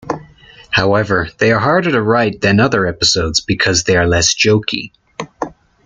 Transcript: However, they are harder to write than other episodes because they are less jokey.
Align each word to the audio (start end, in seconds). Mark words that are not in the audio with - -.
However, 0.71 1.29
they 1.37 1.51
are 1.51 1.59
harder 1.59 1.91
to 1.91 2.01
write 2.01 2.41
than 2.41 2.59
other 2.59 2.87
episodes 2.87 3.39
because 3.41 3.83
they 3.83 3.95
are 3.95 4.07
less 4.07 4.33
jokey. 4.33 4.93